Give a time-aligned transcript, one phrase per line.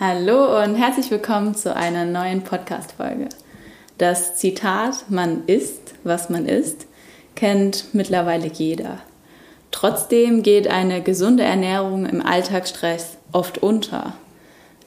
[0.00, 3.30] Hallo und herzlich willkommen zu einer neuen Podcast-Folge.
[3.98, 6.86] Das Zitat Man isst, was man isst,
[7.34, 9.00] kennt mittlerweile jeder.
[9.72, 14.12] Trotzdem geht eine gesunde Ernährung im Alltagsstress oft unter.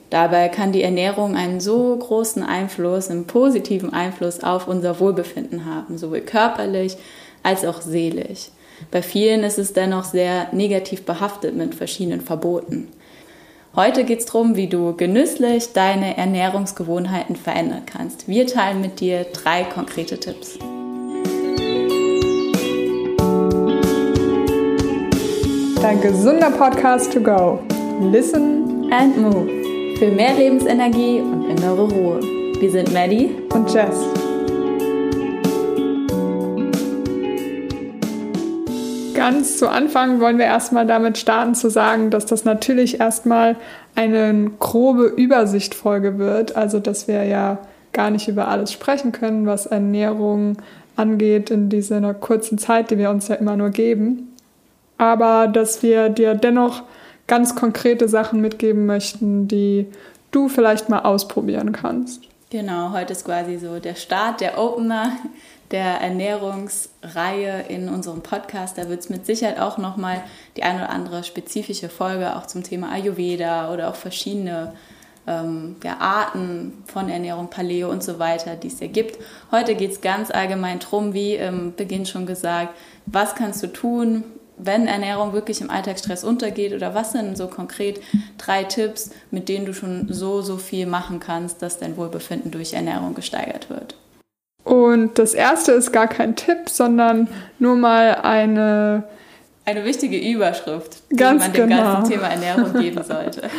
[0.10, 5.98] Dabei kann die Ernährung einen so großen Einfluss, einen positiven Einfluss auf unser Wohlbefinden haben,
[5.98, 6.96] sowohl körperlich
[7.44, 8.48] als auch seelisch.
[8.92, 12.88] Bei vielen ist es dennoch sehr negativ behaftet mit verschiedenen Verboten.
[13.74, 18.28] Heute geht es darum, wie du genüsslich deine Ernährungsgewohnheiten verändern kannst.
[18.28, 20.60] Wir teilen mit dir drei konkrete Tipps.
[25.82, 27.60] Dein gesunder Podcast to go.
[28.12, 29.48] Listen and move.
[29.98, 32.20] Für mehr Lebensenergie und innere Ruhe.
[32.60, 34.11] Wir sind Maddie und Jess.
[39.22, 43.56] Ganz zu Anfang wollen wir erstmal damit starten zu sagen, dass das natürlich erstmal
[43.94, 46.56] eine grobe Übersichtfolge wird.
[46.56, 47.60] Also, dass wir ja
[47.94, 50.58] gar nicht über alles sprechen können, was Ernährung
[50.96, 54.36] angeht in dieser kurzen Zeit, die wir uns ja immer nur geben.
[54.98, 56.82] Aber dass wir dir dennoch
[57.28, 59.86] ganz konkrete Sachen mitgeben möchten, die
[60.32, 62.24] du vielleicht mal ausprobieren kannst.
[62.50, 65.12] Genau, heute ist quasi so der Start, der Opener
[65.72, 68.78] der Ernährungsreihe in unserem Podcast.
[68.78, 70.24] Da wird es mit Sicherheit auch nochmal
[70.58, 74.74] die eine oder andere spezifische Folge auch zum Thema Ayurveda oder auch verschiedene
[75.28, 79.18] ähm, ja, Arten von Ernährung, Paleo und so weiter, die es ja gibt.
[79.52, 82.76] Heute geht es ganz allgemein darum, wie im Beginn schon gesagt,
[83.06, 84.24] was kannst du tun,
[84.58, 88.02] wenn Ernährung wirklich im Alltagsstress untergeht oder was sind so konkret
[88.38, 92.74] drei Tipps, mit denen du schon so, so viel machen kannst, dass dein Wohlbefinden durch
[92.74, 93.96] Ernährung gesteigert wird.
[94.64, 97.28] Und das erste ist gar kein Tipp, sondern
[97.60, 99.04] nur mal eine.
[99.66, 101.78] Eine wichtige Überschrift, die man dem genau.
[101.78, 103.50] ganzen Thema Ernährung geben sollte.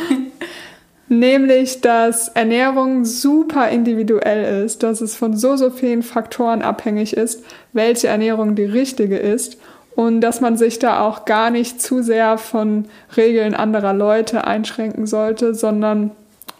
[1.09, 7.43] Nämlich, dass Ernährung super individuell ist, dass es von so, so vielen Faktoren abhängig ist,
[7.73, 9.57] welche Ernährung die richtige ist
[9.95, 15.05] und dass man sich da auch gar nicht zu sehr von Regeln anderer Leute einschränken
[15.05, 16.11] sollte, sondern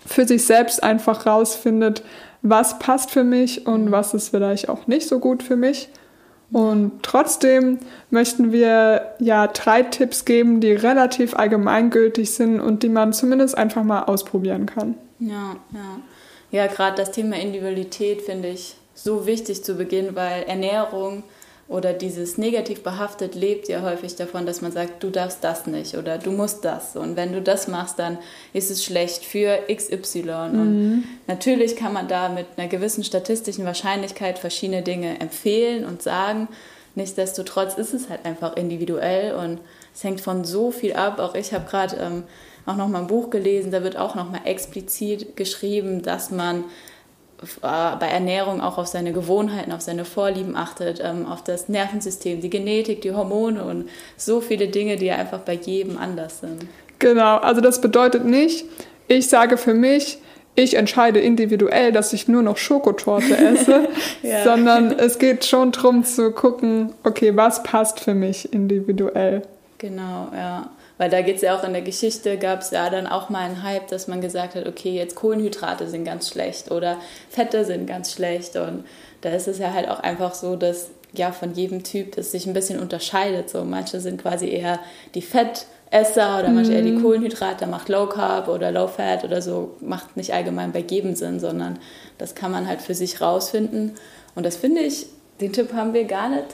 [0.05, 2.03] für sich selbst einfach rausfindet,
[2.43, 5.89] was passt für mich und was ist vielleicht auch nicht so gut für mich.
[6.51, 7.79] Und trotzdem
[8.11, 13.83] möchten wir ja drei Tipps geben, die relativ allgemeingültig sind und die man zumindest einfach
[13.83, 14.95] mal ausprobieren kann.
[15.19, 15.99] Ja, ja.
[16.51, 21.23] Ja, gerade das Thema Individualität finde ich so wichtig zu Beginn, weil Ernährung
[21.67, 25.95] oder dieses negativ behaftet lebt ja häufig davon, dass man sagt, du darfst das nicht
[25.95, 26.95] oder du musst das.
[26.95, 28.17] Und wenn du das machst, dann
[28.51, 30.21] ist es schlecht für XY.
[30.23, 30.59] Mhm.
[30.59, 36.49] Und natürlich kann man da mit einer gewissen statistischen Wahrscheinlichkeit verschiedene Dinge empfehlen und sagen.
[36.95, 39.59] Nichtsdestotrotz ist es halt einfach individuell und
[39.95, 41.19] es hängt von so viel ab.
[41.19, 42.23] Auch ich habe gerade ähm,
[42.65, 46.65] auch noch mal ein Buch gelesen, da wird auch noch mal explizit geschrieben, dass man
[47.61, 52.49] bei Ernährung auch auf seine Gewohnheiten, auf seine Vorlieben achtet, ähm, auf das Nervensystem, die
[52.49, 56.65] Genetik, die Hormone und so viele Dinge, die einfach bei jedem anders sind.
[56.99, 58.65] Genau, also das bedeutet nicht,
[59.07, 60.19] ich sage für mich,
[60.55, 63.89] ich entscheide individuell, dass ich nur noch Schokotorte esse,
[64.21, 64.43] ja.
[64.43, 69.41] sondern es geht schon darum zu gucken, okay, was passt für mich individuell.
[69.79, 70.69] Genau, ja.
[70.97, 73.39] Weil da geht es ja auch in der Geschichte, gab es ja dann auch mal
[73.39, 76.97] einen Hype, dass man gesagt hat, okay, jetzt Kohlenhydrate sind ganz schlecht oder
[77.29, 78.55] Fette sind ganz schlecht.
[78.55, 78.85] Und
[79.21, 82.45] da ist es ja halt auch einfach so, dass ja von jedem Typ das sich
[82.45, 83.49] ein bisschen unterscheidet.
[83.49, 84.79] So manche sind quasi eher
[85.15, 87.01] die Fettesser oder manche eher die mhm.
[87.01, 91.39] Kohlenhydrate, macht Low Carb oder Low Fat oder so, macht nicht allgemein bei jedem Sinn,
[91.39, 91.79] sondern
[92.19, 93.93] das kann man halt für sich rausfinden.
[94.35, 95.07] Und das finde ich,
[95.41, 96.45] den Tipp haben wir gar nicht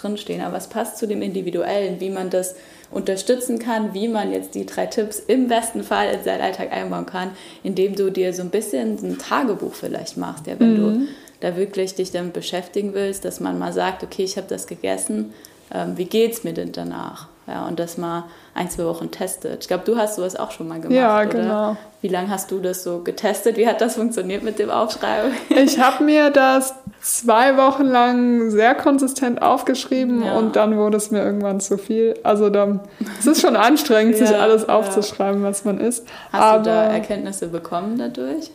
[0.00, 2.54] drinstehen, aber es passt zu dem Individuellen, wie man das
[2.90, 7.06] unterstützen kann, wie man jetzt die drei Tipps im besten Fall in seinen Alltag einbauen
[7.06, 7.30] kann,
[7.62, 10.76] indem du dir so ein bisschen ein Tagebuch vielleicht machst, ja, wenn mhm.
[10.76, 11.08] du
[11.40, 15.32] da wirklich dich damit beschäftigen willst, dass man mal sagt, okay, ich habe das gegessen,
[15.72, 17.28] ähm, wie es mir denn danach?
[17.46, 18.24] Ja, und das mal
[18.54, 19.62] ein, zwei Wochen testet.
[19.62, 21.26] Ich glaube, du hast sowas auch schon mal gemacht, ja, oder?
[21.26, 21.76] genau.
[22.00, 23.58] Wie lange hast du das so getestet?
[23.58, 25.32] Wie hat das funktioniert mit dem Aufschreiben?
[25.50, 30.38] Ich habe mir das zwei Wochen lang sehr konsistent aufgeschrieben ja.
[30.38, 32.14] und dann wurde es mir irgendwann zu viel.
[32.22, 32.80] Also dann,
[33.18, 36.06] es ist schon anstrengend, ja, sich alles aufzuschreiben, was man isst.
[36.32, 38.50] Hast Aber du da Erkenntnisse bekommen dadurch?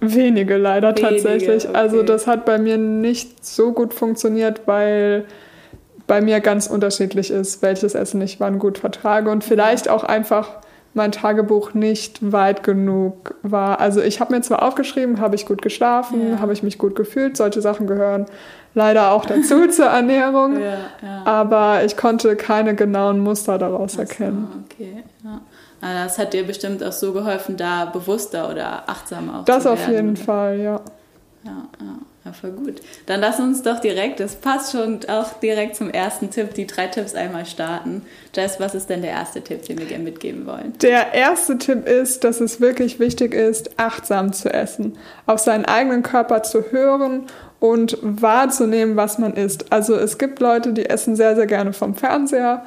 [0.00, 1.68] Wenige leider Wenige, tatsächlich.
[1.68, 1.76] Okay.
[1.76, 5.26] Also das hat bei mir nicht so gut funktioniert, weil
[6.10, 10.48] bei mir ganz unterschiedlich ist, welches Essen ich wann gut vertrage und vielleicht auch einfach
[10.92, 13.78] mein Tagebuch nicht weit genug war.
[13.78, 16.40] Also ich habe mir zwar aufgeschrieben, habe ich gut geschlafen, ja.
[16.40, 18.26] habe ich mich gut gefühlt, solche Sachen gehören
[18.74, 21.22] leider auch dazu zur Ernährung, ja, ja.
[21.26, 24.64] aber ich konnte keine genauen Muster daraus Ach erkennen.
[24.64, 25.40] okay, ja.
[25.80, 29.68] Also das hat dir bestimmt auch so geholfen, da bewusster oder achtsamer auch das zu
[29.68, 29.78] werden.
[29.78, 30.16] Das auf jeden?
[30.16, 30.80] Fall, ja.
[31.44, 31.94] Ja, ja.
[32.30, 32.80] Ja, voll gut.
[33.06, 36.86] Dann lass uns doch direkt, das passt schon auch direkt zum ersten Tipp, die drei
[36.86, 38.02] Tipps einmal starten.
[38.34, 40.74] Jess, was ist denn der erste Tipp, den wir gerne mitgeben wollen?
[40.80, 44.96] Der erste Tipp ist, dass es wirklich wichtig ist, achtsam zu essen,
[45.26, 47.24] auf seinen eigenen Körper zu hören
[47.58, 49.72] und wahrzunehmen, was man isst.
[49.72, 52.64] Also es gibt Leute, die essen sehr, sehr gerne vom Fernseher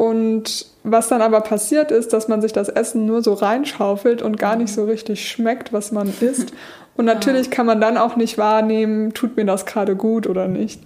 [0.00, 4.38] und was dann aber passiert ist, dass man sich das Essen nur so reinschaufelt und
[4.38, 6.54] gar nicht so richtig schmeckt, was man isst.
[6.96, 7.52] Und natürlich ja.
[7.52, 10.80] kann man dann auch nicht wahrnehmen, tut mir das gerade gut oder nicht.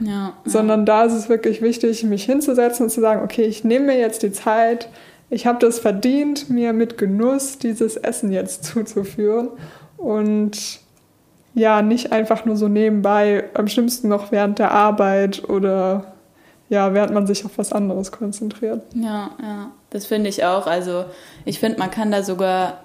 [0.00, 0.32] Ja, ja.
[0.44, 3.98] Sondern da ist es wirklich wichtig, mich hinzusetzen und zu sagen, okay, ich nehme mir
[3.98, 4.90] jetzt die Zeit,
[5.30, 9.48] ich habe das verdient, mir mit Genuss dieses Essen jetzt zuzuführen.
[9.96, 10.80] Und
[11.54, 16.17] ja, nicht einfach nur so nebenbei, am schlimmsten noch während der Arbeit oder
[16.68, 18.82] ja, während man sich auf was anderes konzentriert.
[18.94, 20.66] Ja, ja, das finde ich auch.
[20.66, 21.04] Also
[21.44, 22.84] ich finde, man kann da sogar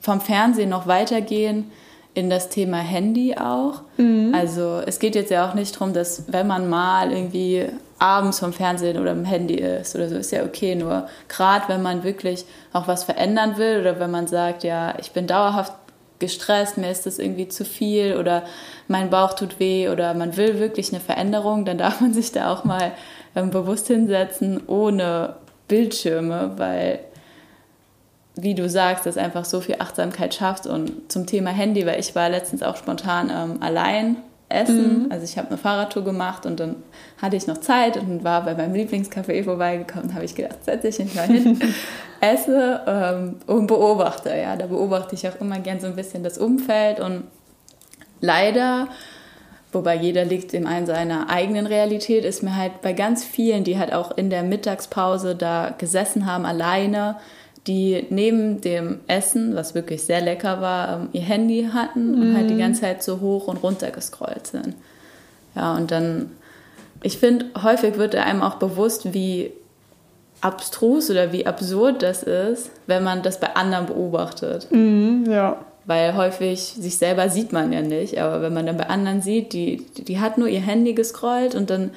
[0.00, 1.70] vom Fernsehen noch weitergehen
[2.14, 3.82] in das Thema Handy auch.
[3.96, 4.32] Mhm.
[4.34, 7.66] Also es geht jetzt ja auch nicht darum, dass wenn man mal irgendwie
[7.98, 10.74] abends vom Fernsehen oder im Handy ist oder so, ist ja okay.
[10.74, 15.12] Nur gerade wenn man wirklich auch was verändern will oder wenn man sagt, ja, ich
[15.12, 15.72] bin dauerhaft
[16.24, 18.44] gestresst, mir ist das irgendwie zu viel oder
[18.88, 22.52] mein Bauch tut weh oder man will wirklich eine Veränderung, dann darf man sich da
[22.52, 22.92] auch mal
[23.36, 25.36] ähm, bewusst hinsetzen ohne
[25.68, 27.00] Bildschirme, weil
[28.36, 30.66] wie du sagst, das einfach so viel Achtsamkeit schafft.
[30.66, 34.16] Und zum Thema Handy, weil ich war letztens auch spontan ähm, allein
[34.54, 35.04] essen.
[35.04, 35.12] Mhm.
[35.12, 36.76] Also ich habe eine Fahrradtour gemacht und dann
[37.20, 40.14] hatte ich noch Zeit und war bei meinem Lieblingscafé vorbeigekommen.
[40.14, 41.60] habe ich gedacht, setze ich mich mal hin,
[42.20, 44.30] esse ähm, und beobachte.
[44.30, 47.24] Ja, da beobachte ich auch immer gern so ein bisschen das Umfeld und
[48.20, 48.88] leider
[49.74, 53.92] wobei jeder liegt in seiner eigenen Realität, ist mir halt bei ganz vielen, die halt
[53.92, 57.16] auch in der Mittagspause da gesessen haben, alleine,
[57.66, 62.20] die neben dem Essen, was wirklich sehr lecker war, ähm, ihr Handy hatten mhm.
[62.20, 64.74] und halt die ganze Zeit so hoch und runter gescrollt sind.
[65.54, 66.30] Ja, und dann,
[67.02, 69.52] ich finde, häufig wird einem auch bewusst, wie
[70.40, 74.70] abstrus oder wie absurd das ist, wenn man das bei anderen beobachtet.
[74.70, 75.56] Mhm, ja.
[75.86, 79.52] Weil häufig sich selber sieht man ja nicht, aber wenn man dann bei anderen sieht,
[79.52, 81.90] die, die hat nur ihr Handy gescrollt und dann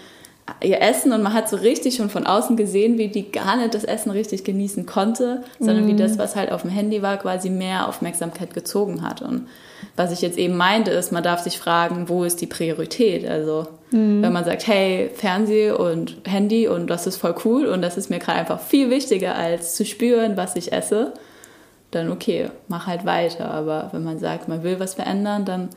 [0.63, 3.73] ihr Essen und man hat so richtig schon von außen gesehen, wie die gar nicht
[3.73, 5.88] das Essen richtig genießen konnte, sondern mm.
[5.89, 9.21] wie das, was halt auf dem Handy war, quasi mehr Aufmerksamkeit gezogen hat.
[9.21, 9.47] Und
[9.95, 13.27] was ich jetzt eben meinte, ist, man darf sich fragen, wo ist die Priorität?
[13.27, 14.21] Also mm.
[14.21, 18.09] wenn man sagt, hey, Fernseh und Handy und das ist voll cool und das ist
[18.09, 21.13] mir gerade einfach viel wichtiger, als zu spüren, was ich esse,
[21.91, 23.51] dann okay, mach halt weiter.
[23.51, 25.69] Aber wenn man sagt, man will was verändern, dann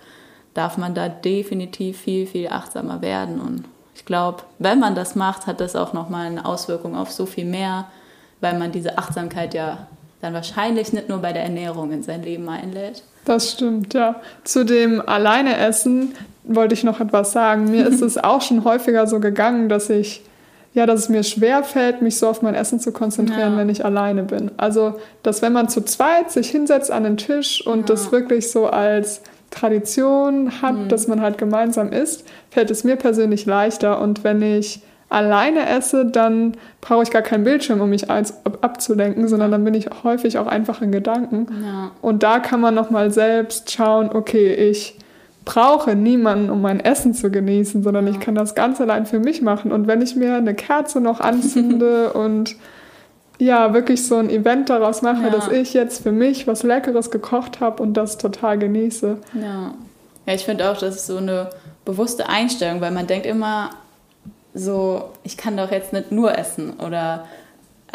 [0.55, 3.65] darf man da definitiv viel, viel achtsamer werden und
[4.11, 7.85] glaube, wenn man das macht, hat das auch nochmal eine Auswirkung auf so viel mehr,
[8.41, 9.87] weil man diese Achtsamkeit ja
[10.21, 13.05] dann wahrscheinlich nicht nur bei der Ernährung in sein Leben einlädt.
[13.25, 14.17] Das stimmt, ja.
[14.43, 17.71] Zu dem Alleineessen wollte ich noch etwas sagen.
[17.71, 20.23] Mir ist es auch schon häufiger so gegangen, dass ich
[20.73, 23.59] ja, dass es mir schwer fällt, mich so auf mein Essen zu konzentrieren, ja.
[23.59, 24.53] wenn ich alleine bin.
[24.57, 27.87] Also, dass wenn man zu zweit sich hinsetzt an den Tisch und ja.
[27.87, 29.21] das wirklich so als
[29.51, 30.89] Tradition hat, mhm.
[30.89, 34.01] dass man halt gemeinsam isst, fällt es mir persönlich leichter.
[34.01, 39.51] Und wenn ich alleine esse, dann brauche ich gar keinen Bildschirm, um mich abzulenken, sondern
[39.51, 41.47] dann bin ich häufig auch einfach in Gedanken.
[41.63, 41.91] Ja.
[42.01, 44.97] Und da kann man nochmal selbst schauen, okay, ich
[45.45, 48.13] brauche niemanden, um mein Essen zu genießen, sondern ja.
[48.13, 49.73] ich kann das ganz allein für mich machen.
[49.73, 52.57] Und wenn ich mir eine Kerze noch anzünde und
[53.41, 55.31] ja, wirklich so ein Event daraus mache, ja.
[55.31, 59.17] dass ich jetzt für mich was Leckeres gekocht habe und das total genieße.
[59.35, 59.75] Ja,
[60.27, 61.49] ja ich finde auch, das ist so eine
[61.85, 63.71] bewusste Einstellung, weil man denkt immer
[64.53, 67.27] so, ich kann doch jetzt nicht nur essen oder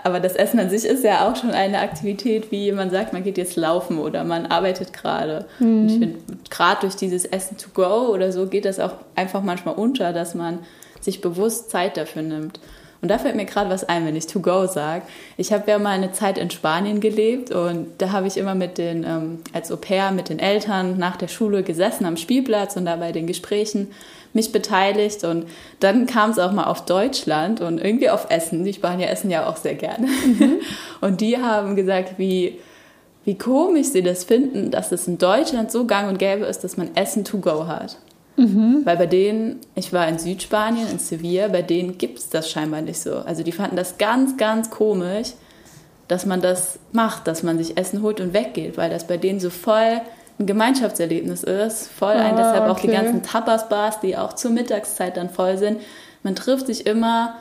[0.04, 3.24] aber das Essen an sich ist ja auch schon eine Aktivität, wie man sagt, man
[3.24, 5.46] geht jetzt laufen oder man arbeitet gerade.
[5.60, 5.82] Mhm.
[5.82, 9.42] Und ich finde, gerade durch dieses Essen to go oder so geht das auch einfach
[9.42, 10.60] manchmal unter, dass man
[11.00, 12.60] sich bewusst Zeit dafür nimmt.
[13.06, 15.04] Und da fällt mir gerade was ein, wenn ich to go sage.
[15.38, 18.80] Ich habe ja mal eine Zeit in Spanien gelebt und da habe ich immer mit
[18.80, 22.86] den, ähm, als Au pair mit den Eltern nach der Schule gesessen am Spielplatz und
[22.86, 23.92] da bei den Gesprächen
[24.34, 25.46] mich beteiligt und
[25.82, 28.64] dann kam es auch mal auf Deutschland und irgendwie auf Essen.
[28.64, 30.08] Die Spanier essen ja auch sehr gerne.
[30.08, 30.62] Mhm.
[31.00, 32.58] Und die haben gesagt, wie,
[33.24, 36.76] wie komisch sie das finden, dass es in Deutschland so gang und gäbe ist, dass
[36.76, 37.98] man Essen to go hat.
[38.38, 38.82] Mhm.
[38.84, 42.82] Weil bei denen, ich war in Südspanien, in Sevilla, bei denen gibt es das scheinbar
[42.82, 43.18] nicht so.
[43.18, 45.34] Also die fanden das ganz, ganz komisch,
[46.08, 49.40] dass man das macht, dass man sich Essen holt und weggeht, weil das bei denen
[49.40, 50.02] so voll
[50.38, 51.88] ein Gemeinschaftserlebnis ist.
[51.88, 52.72] Voll ein, ah, deshalb okay.
[52.72, 55.80] auch die ganzen Tapas-Bars, die auch zur Mittagszeit dann voll sind.
[56.24, 57.36] Man trifft sich immer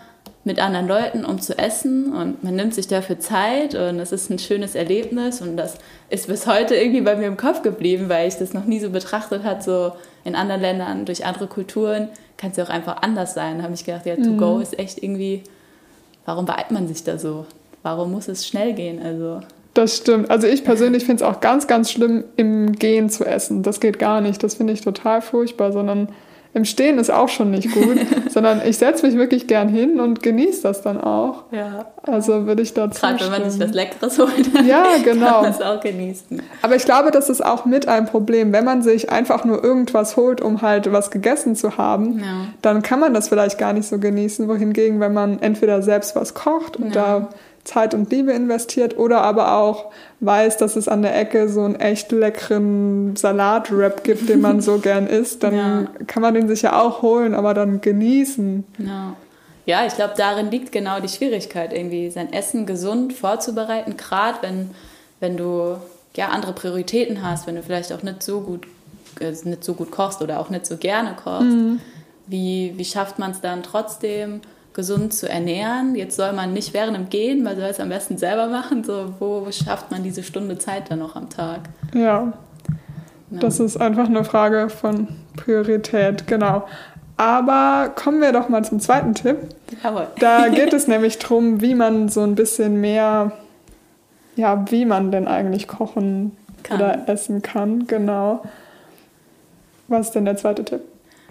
[0.45, 4.31] mit anderen Leuten, um zu essen und man nimmt sich dafür Zeit und es ist
[4.31, 5.79] ein schönes Erlebnis und das
[6.11, 8.91] ist bis heute irgendwie bei mir im Kopf geblieben, weil ich das noch nie so
[8.91, 9.93] betrachtet hat, so
[10.25, 13.59] in anderen Ländern, durch andere Kulturen kann es ja auch einfach anders sein.
[13.59, 14.63] Da habe ich gedacht, ja, to go mhm.
[14.63, 15.43] ist echt irgendwie,
[16.25, 17.47] warum beeilt man sich da so?
[17.83, 19.03] Warum muss es schnell gehen?
[19.03, 19.41] Also
[19.75, 20.31] das stimmt.
[20.31, 23.65] Also ich persönlich finde es auch ganz, ganz schlimm, im Gehen zu essen.
[23.65, 24.43] Das geht gar nicht.
[24.43, 26.09] Das finde ich total furchtbar, sondern
[26.55, 27.99] im Stehen ist auch schon nicht gut,
[28.31, 31.45] sondern ich setze mich wirklich gern hin und genieße das dann auch.
[31.51, 31.87] Ja.
[32.05, 35.27] Also würde ich dazu Gerade wenn man sich was Leckeres holt, ja, genau.
[35.27, 36.41] kann man es auch genießen.
[36.63, 38.53] Aber ich glaube, das ist auch mit ein Problem.
[38.53, 42.47] Wenn man sich einfach nur irgendwas holt, um halt was gegessen zu haben, ja.
[42.63, 44.47] dann kann man das vielleicht gar nicht so genießen.
[44.49, 47.19] Wohingegen, wenn man entweder selbst was kocht und ja.
[47.19, 47.29] da
[47.65, 49.87] Zeit und Liebe investiert oder aber auch
[50.21, 54.79] weiß, dass es an der Ecke so einen echt leckeren Salatwrap gibt, den man so
[54.79, 55.87] gern isst, dann ja.
[56.07, 58.65] kann man den sich ja auch holen, aber dann genießen.
[58.79, 59.17] Ja.
[59.67, 64.71] Ja, ich glaube, darin liegt genau die Schwierigkeit, irgendwie sein Essen gesund vorzubereiten, gerade wenn,
[65.21, 65.77] wenn du
[66.17, 68.67] ja andere Prioritäten hast, wenn du vielleicht auch nicht so gut,
[69.21, 71.47] äh, nicht so gut kochst oder auch nicht so gerne kochst.
[71.47, 71.81] Mhm.
[72.27, 74.43] Wie, wie schafft man es dann trotzdem,
[74.75, 75.95] gesund zu ernähren.
[75.95, 78.85] Jetzt soll man nicht während dem Gehen, man soll es am besten selber machen.
[78.85, 81.61] So, wo schafft man diese Stunde Zeit dann noch am Tag?
[81.95, 82.01] Ja.
[82.01, 82.33] ja.
[83.31, 86.65] Das ist einfach eine Frage von Priorität, genau.
[87.17, 89.37] Aber kommen wir doch mal zum zweiten Tipp.
[89.83, 90.09] Jawohl.
[90.19, 93.33] Da geht es nämlich darum, wie man so ein bisschen mehr,
[94.35, 96.79] ja, wie man denn eigentlich kochen kann.
[96.79, 97.87] oder essen kann.
[97.87, 98.43] Genau.
[99.87, 100.81] Was ist denn der zweite Tipp?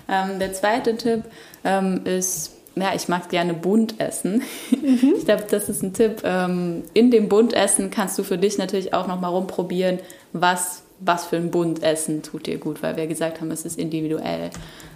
[0.07, 1.23] Ähm, der zweite Tipp
[1.65, 4.43] ähm, ist ja, ich mag gerne bunt essen.
[4.71, 5.13] Mhm.
[5.17, 6.21] Ich glaube, das ist ein Tipp.
[6.23, 9.99] Ähm, in dem Buntessen kannst du für dich natürlich auch nochmal rumprobieren,
[10.33, 14.49] was, was für ein Buntessen tut dir gut, weil wir gesagt haben, es ist individuell.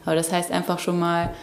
[0.06, 1.34] Aber das heißt einfach schon mal,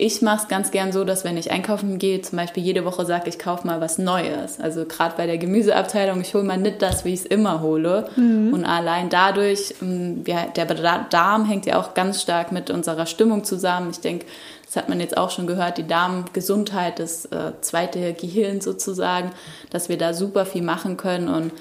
[0.00, 3.04] ich mache es ganz gern so, dass wenn ich einkaufen gehe, zum Beispiel jede Woche
[3.04, 4.60] sage, ich kaufe mal was Neues.
[4.60, 8.08] Also gerade bei der Gemüseabteilung, ich hole mal nicht das, wie ich es immer hole.
[8.14, 8.54] Mhm.
[8.54, 13.42] Und allein dadurch, ähm, ja, der Darm hängt ja auch ganz stark mit unserer Stimmung
[13.42, 13.90] zusammen.
[13.90, 14.26] Ich denke,
[14.64, 19.32] das hat man jetzt auch schon gehört, die Darmgesundheit, das äh, zweite Gehirn sozusagen,
[19.70, 21.52] dass wir da super viel machen können und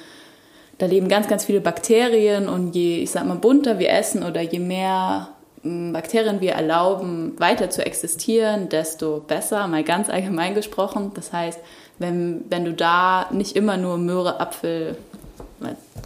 [0.77, 4.41] da leben ganz, ganz viele Bakterien und je, ich sag mal, bunter wir essen oder
[4.41, 5.29] je mehr
[5.63, 11.11] Bakterien wir erlauben, weiter zu existieren, desto besser, mal ganz allgemein gesprochen.
[11.15, 11.59] Das heißt,
[11.99, 14.97] wenn, wenn du da nicht immer nur Möhre, Apfel,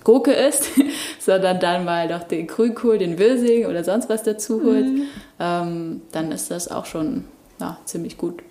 [0.03, 0.69] Gurke isst,
[1.19, 5.01] sondern dann mal noch den Grünkohl, den Wirsing oder sonst was dazu holt, mhm.
[5.39, 7.25] ähm, dann ist das auch schon
[7.59, 8.41] ja, ziemlich gut.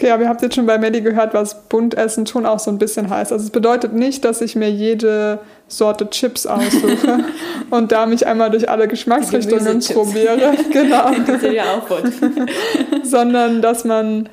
[0.00, 2.78] Okay, aber ihr habt jetzt schon bei Melly gehört, was Buntessen schon auch so ein
[2.78, 3.32] bisschen heißt.
[3.32, 7.18] Also es bedeutet nicht, dass ich mir jede Sorte Chips aussuche
[7.70, 10.54] und da mich einmal durch alle Geschmacksrichtungen probiere.
[10.72, 11.10] genau.
[11.26, 12.14] Das sind ja auch bunt.
[13.02, 14.30] Sondern dass man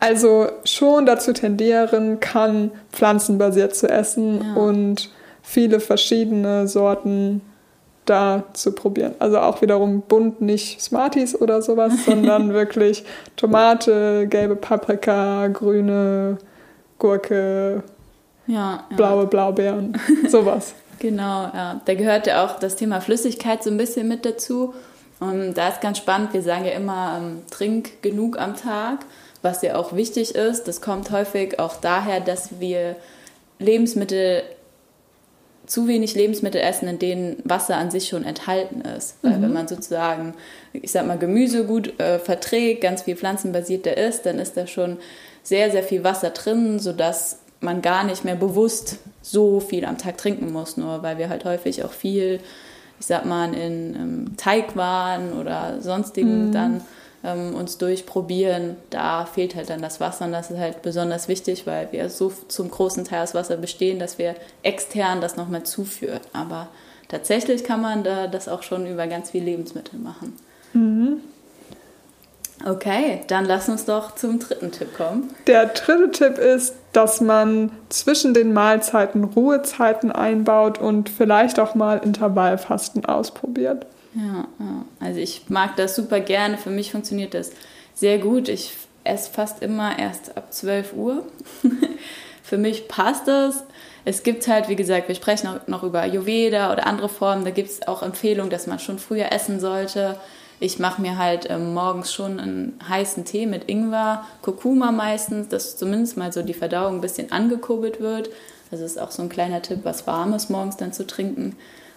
[0.00, 4.62] also schon dazu tendieren kann, pflanzenbasiert zu essen ja.
[4.62, 5.10] und
[5.42, 7.42] viele verschiedene Sorten
[8.04, 9.14] da zu probieren.
[9.18, 13.04] Also auch wiederum bunt, nicht Smarties oder sowas, sondern wirklich
[13.36, 16.38] Tomate, gelbe Paprika, grüne
[16.98, 17.82] Gurke,
[18.46, 18.96] ja, ja.
[18.96, 20.74] blaue Blaubeeren, sowas.
[20.98, 21.80] genau, ja.
[21.84, 24.74] Da gehört ja auch das Thema Flüssigkeit so ein bisschen mit dazu.
[25.20, 29.06] Und da ist ganz spannend, wir sagen ja immer, ähm, trink genug am Tag,
[29.42, 30.64] was ja auch wichtig ist.
[30.64, 32.96] Das kommt häufig auch daher, dass wir
[33.58, 34.42] Lebensmittel
[35.66, 39.16] zu wenig Lebensmittel essen, in denen Wasser an sich schon enthalten ist.
[39.22, 39.42] Weil mhm.
[39.42, 40.34] wenn man sozusagen,
[40.72, 44.98] ich sag mal, Gemüse gut äh, verträgt, ganz viel pflanzenbasierter ist, dann ist da schon
[45.42, 50.18] sehr, sehr viel Wasser drin, sodass man gar nicht mehr bewusst so viel am Tag
[50.18, 52.40] trinken muss, nur weil wir halt häufig auch viel,
[53.00, 56.52] ich sag mal, in ähm, Teigwaren oder sonstigen mhm.
[56.52, 56.80] dann
[57.24, 61.66] ähm, uns durchprobieren, da fehlt halt dann das Wasser und das ist halt besonders wichtig,
[61.66, 66.20] weil wir so zum großen Teil aus Wasser bestehen, dass wir extern das nochmal zuführen.
[66.32, 66.68] Aber
[67.08, 70.34] tatsächlich kann man da das auch schon über ganz viele Lebensmittel machen.
[70.74, 71.20] Mhm.
[72.64, 75.34] Okay, dann lass uns doch zum dritten Tipp kommen.
[75.46, 81.98] Der dritte Tipp ist, dass man zwischen den Mahlzeiten Ruhezeiten einbaut und vielleicht auch mal
[81.98, 83.86] Intervallfasten ausprobiert.
[84.14, 84.48] Ja,
[85.00, 86.56] also ich mag das super gerne.
[86.58, 87.50] Für mich funktioniert das
[87.94, 88.48] sehr gut.
[88.48, 88.72] Ich
[89.04, 91.26] esse fast immer erst ab 12 Uhr.
[92.42, 93.64] Für mich passt das.
[94.04, 97.44] Es gibt halt, wie gesagt, wir sprechen auch noch über Ayurveda oder andere Formen.
[97.44, 100.18] Da gibt es auch Empfehlungen, dass man schon früher essen sollte.
[100.60, 105.76] Ich mache mir halt ähm, morgens schon einen heißen Tee mit Ingwer, Kurkuma meistens, dass
[105.76, 108.30] zumindest mal so die Verdauung ein bisschen angekurbelt wird.
[108.70, 111.56] Also ist auch so ein kleiner Tipp, was Warmes morgens dann zu trinken.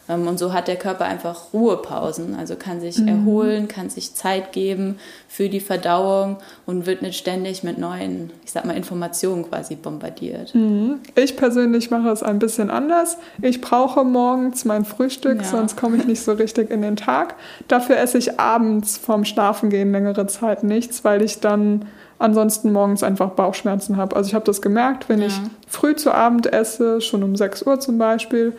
[0.10, 3.08] Ähm, und so hat der Körper einfach Ruhepausen, also kann sich mhm.
[3.08, 8.52] erholen, kann sich Zeit geben für die Verdauung und wird nicht ständig mit neuen, ich
[8.52, 10.56] sag mal, Informationen quasi bombardiert.
[10.56, 11.00] Mhm.
[11.16, 13.18] Ich persönlich mache es ein bisschen anders.
[13.42, 15.48] Ich brauche morgens mein Frühstück, ja.
[15.48, 17.36] sonst komme ich nicht so richtig in den Tag.
[17.68, 21.86] Dafür esse ich abends vorm Schlafengehen längere Zeit nichts, weil ich dann
[22.20, 24.16] ansonsten morgens einfach Bauchschmerzen habe.
[24.16, 25.28] Also ich habe das gemerkt, wenn ja.
[25.28, 28.54] ich früh zu Abend esse, schon um 6 Uhr zum Beispiel,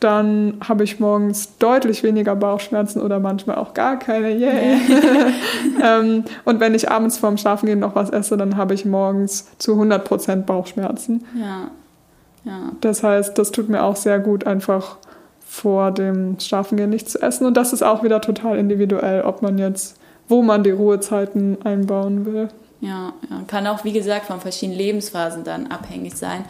[0.00, 4.30] dann habe ich morgens deutlich weniger Bauchschmerzen oder manchmal auch gar keine.
[4.30, 4.78] Yay!
[5.82, 9.72] ähm, und wenn ich abends vorm Schlafengehen noch was esse, dann habe ich morgens zu
[9.80, 11.24] 100% Bauchschmerzen.
[11.38, 11.70] Ja.
[12.44, 12.72] ja.
[12.80, 14.98] Das heißt, das tut mir auch sehr gut, einfach
[15.46, 17.46] vor dem Schlafengehen nicht zu essen.
[17.46, 19.96] Und das ist auch wieder total individuell, ob man jetzt,
[20.28, 22.48] wo man die Ruhezeiten einbauen will.
[22.80, 26.44] Ja, ja, kann auch, wie gesagt, von verschiedenen Lebensphasen dann abhängig sein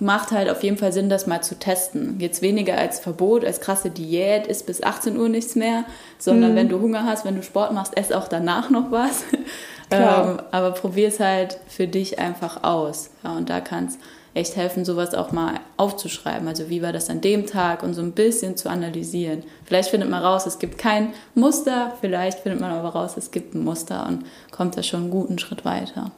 [0.00, 2.18] macht halt auf jeden Fall Sinn, das mal zu testen.
[2.18, 5.84] Jetzt weniger als Verbot, als krasse Diät, ist bis 18 Uhr nichts mehr,
[6.18, 6.56] sondern mhm.
[6.56, 9.24] wenn du Hunger hast, wenn du Sport machst, ess auch danach noch was.
[9.90, 13.10] ähm, aber probier es halt für dich einfach aus.
[13.22, 13.98] Ja, und da kann es
[14.34, 16.48] echt helfen, sowas auch mal aufzuschreiben.
[16.48, 19.44] Also wie war das an dem Tag und so ein bisschen zu analysieren.
[19.64, 23.54] Vielleicht findet man raus, es gibt kein Muster, vielleicht findet man aber raus, es gibt
[23.54, 26.10] ein Muster und kommt da schon einen guten Schritt weiter.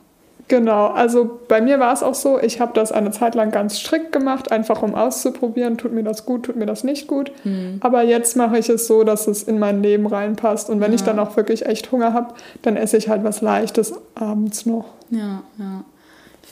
[0.49, 3.81] Genau, also bei mir war es auch so, ich habe das eine Zeit lang ganz
[3.81, 7.33] strikt gemacht, einfach um auszuprobieren, tut mir das gut, tut mir das nicht gut.
[7.43, 7.79] Mhm.
[7.81, 10.71] Aber jetzt mache ich es so, dass es in mein Leben reinpasst.
[10.71, 10.97] Und wenn ja.
[10.97, 14.85] ich dann auch wirklich echt Hunger habe, dann esse ich halt was Leichtes abends noch.
[15.11, 15.85] Ja, ja.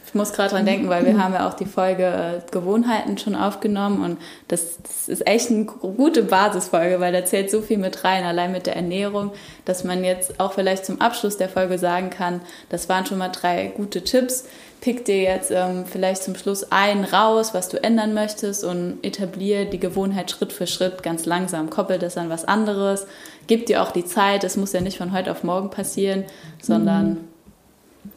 [0.06, 3.34] Ich muss gerade dran denken, weil wir haben ja auch die Folge äh, Gewohnheiten schon
[3.34, 8.04] aufgenommen und das, das, ist echt eine gute Basisfolge, weil da zählt so viel mit
[8.04, 9.32] rein, allein mit der Ernährung,
[9.64, 13.30] dass man jetzt auch vielleicht zum Abschluss der Folge sagen kann, das waren schon mal
[13.30, 14.44] drei gute Tipps.
[14.80, 19.66] Pick dir jetzt ähm, vielleicht zum Schluss einen raus, was du ändern möchtest und etabliere
[19.66, 21.70] die Gewohnheit Schritt für Schritt ganz langsam.
[21.70, 23.06] Koppel das an was anderes,
[23.46, 26.24] gib dir auch die Zeit, das muss ja nicht von heute auf morgen passieren,
[26.60, 27.33] sondern mhm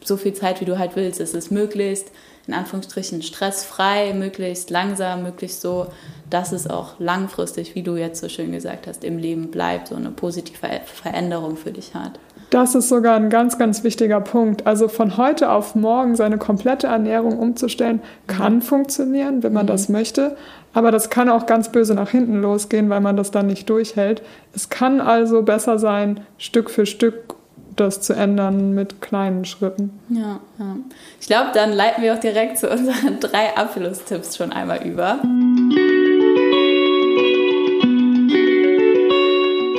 [0.04, 1.20] so viel Zeit, wie du halt willst.
[1.20, 2.10] Es ist möglichst,
[2.46, 5.88] in Anführungsstrichen, stressfrei, möglichst langsam, möglichst so,
[6.30, 9.96] dass es auch langfristig, wie du jetzt so schön gesagt hast, im Leben bleibt, so
[9.96, 12.18] eine positive Veränderung für dich hat.
[12.50, 14.66] Das ist sogar ein ganz, ganz wichtiger Punkt.
[14.66, 19.70] Also von heute auf morgen seine komplette Ernährung umzustellen, kann funktionieren, wenn man mhm.
[19.70, 20.36] das möchte.
[20.72, 24.22] Aber das kann auch ganz böse nach hinten losgehen, weil man das dann nicht durchhält.
[24.54, 27.37] Es kann also besser sein, Stück für Stück
[27.80, 29.98] das zu ändern mit kleinen Schritten.
[30.08, 30.76] Ja, ja.
[31.20, 35.18] Ich glaube, dann leiten wir auch direkt zu unseren drei Abschlusstipps schon einmal über.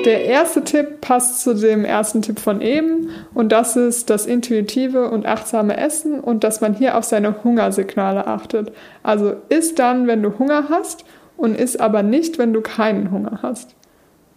[0.06, 5.10] Der erste Tipp passt zu dem ersten Tipp von eben und das ist das intuitive
[5.12, 8.72] und achtsame Essen und dass man hier auf seine Hungersignale achtet.
[9.04, 11.04] Also isst dann, wenn du Hunger hast
[11.38, 13.76] und isst aber nicht, wenn du keinen Hunger hast.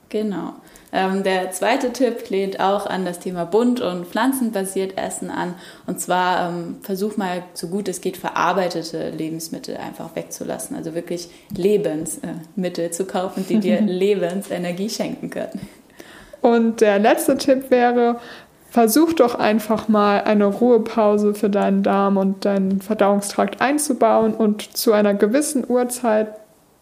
[0.08, 0.54] Genau.
[0.94, 5.54] Ähm, der zweite Tipp lehnt auch an das Thema bunt und pflanzenbasiert Essen an.
[5.86, 10.76] Und zwar ähm, versuch mal, so gut es geht, verarbeitete Lebensmittel einfach wegzulassen.
[10.76, 15.60] Also wirklich Lebensmittel zu kaufen, die dir Lebensenergie schenken können.
[16.42, 18.18] Und der letzte Tipp wäre,
[18.68, 24.92] versuch doch einfach mal eine Ruhepause für deinen Darm und deinen Verdauungstrakt einzubauen und zu
[24.92, 26.28] einer gewissen Uhrzeit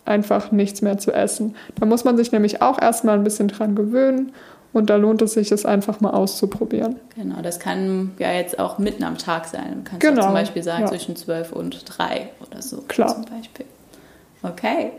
[0.05, 1.55] einfach nichts mehr zu essen.
[1.77, 4.33] Da muss man sich nämlich auch erstmal ein bisschen dran gewöhnen
[4.73, 6.97] und da lohnt es sich, es einfach mal auszuprobieren.
[7.17, 9.83] Genau, das kann ja jetzt auch mitten am Tag sein.
[9.85, 10.89] Du kannst genau, zum Beispiel sagen ja.
[10.89, 12.83] zwischen 12 und 3 oder so.
[12.89, 13.15] Klar.
[13.15, 13.67] Zum Beispiel.
[14.43, 14.93] Okay.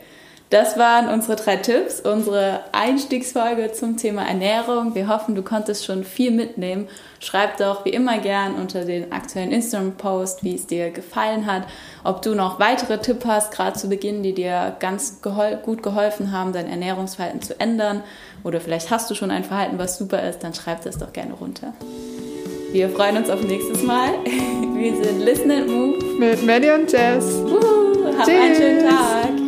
[0.51, 4.93] Das waren unsere drei Tipps, unsere Einstiegsfolge zum Thema Ernährung.
[4.95, 6.89] Wir hoffen, du konntest schon viel mitnehmen.
[7.21, 11.63] Schreib doch wie immer gern unter den aktuellen Instagram-Post, wie es dir gefallen hat,
[12.03, 16.33] ob du noch weitere Tipps hast, gerade zu Beginn, die dir ganz gehol gut geholfen
[16.33, 18.03] haben, dein Ernährungsverhalten zu ändern.
[18.43, 21.33] Oder vielleicht hast du schon ein Verhalten, was super ist, dann schreib das doch gerne
[21.33, 21.73] runter.
[22.73, 24.09] Wir freuen uns auf nächstes Mal.
[24.25, 27.35] Wir sind Listen and Move mit Maddie und Jess.
[27.35, 28.35] Uhu, hab Tschüss.
[28.41, 29.40] einen schönen Tag.